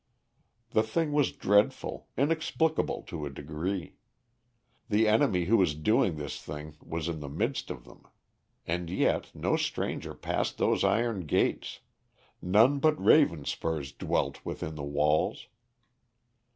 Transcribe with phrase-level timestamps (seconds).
[0.71, 3.97] The thing was dreadful, inexplicable to a degree.
[4.89, 8.05] The enemy who was doing this thing was in the midst of them.
[8.65, 11.81] And yet no stranger passed those iron gates;
[12.41, 15.45] none but Ravenspurs dwelt within the walls.